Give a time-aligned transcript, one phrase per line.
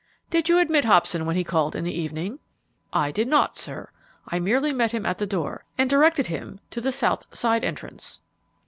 [0.31, 2.39] "Did you admit Hobson when he called in the evening?"
[2.91, 3.91] "I did not, sir.
[4.27, 8.21] I merely met him at the door and directed him to the south side entrance."